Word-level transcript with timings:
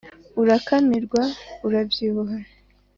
Urakamirwa 0.41 1.21
urabyibuha 1.67 2.35